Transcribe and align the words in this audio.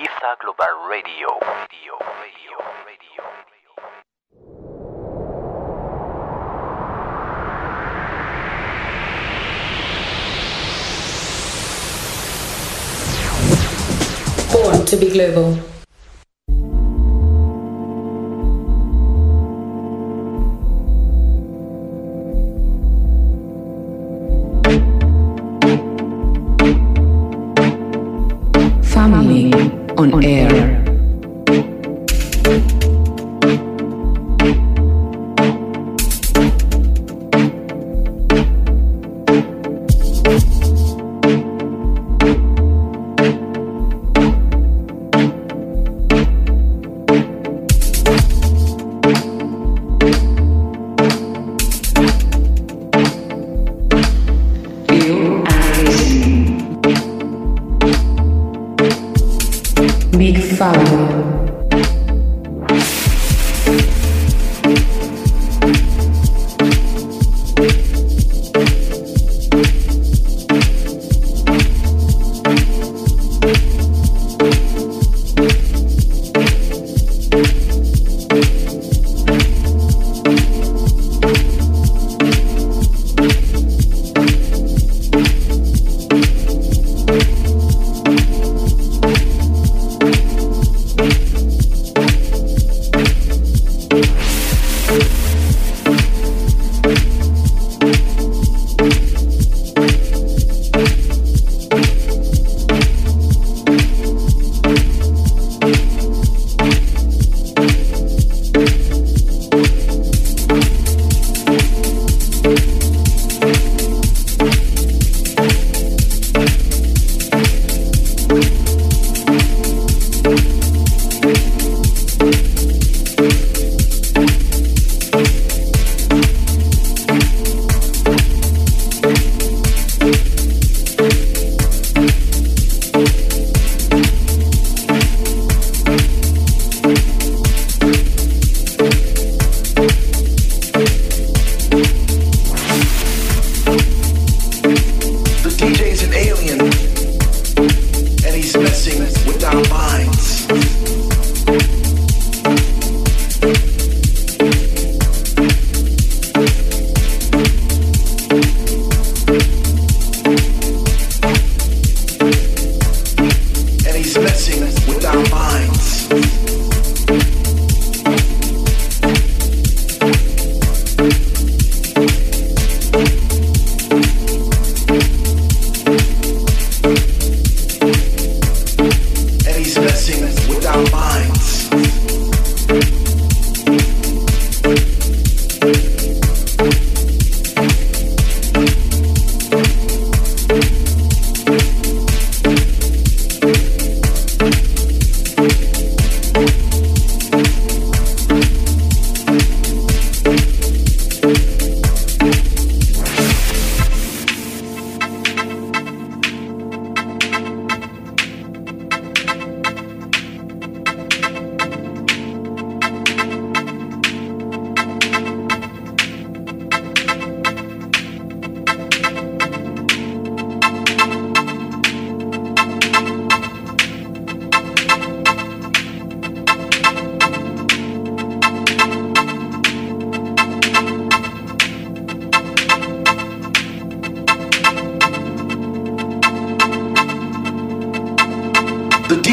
Ibiza 0.00 0.34
Global 0.40 0.88
Radio. 0.88 1.28
Radio, 1.44 1.94
radio, 2.22 2.56
radio. 2.88 3.22
Born 14.52 14.84
to 14.86 14.96
be 14.96 15.10
global. 15.10 15.69
On 30.00 30.24
Air. 30.24 30.39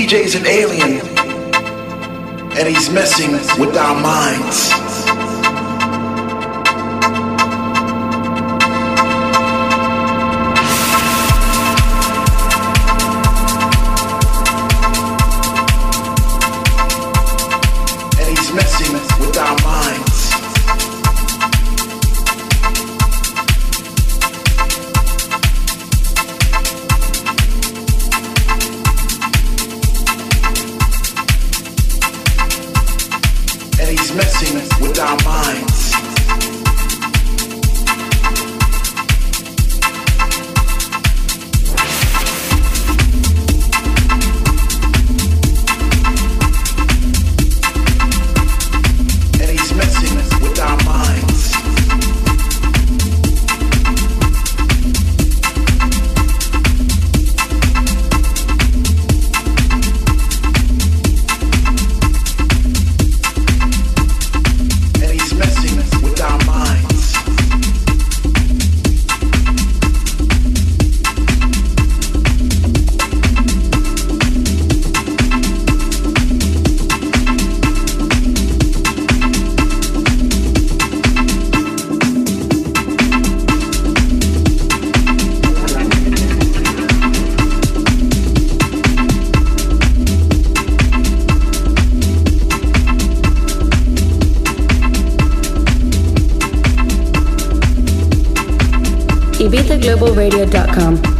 DJ's 0.08 0.36
an 0.36 0.46
alien, 0.46 1.06
and 2.58 2.66
he's 2.66 2.90
messing 2.90 3.34
with 3.60 3.76
our 3.76 4.02
minds. 4.02 4.87
ibizaglobalradio.com. 99.48 101.17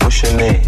What's 0.00 0.22
your 0.22 0.36
name? 0.36 0.67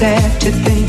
sad 0.00 0.40
to 0.40 0.50
think. 0.50 0.88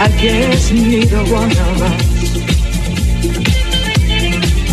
I 0.00 0.08
guess 0.20 0.72
neither 0.72 1.22
one 1.32 1.52
of 1.52 1.71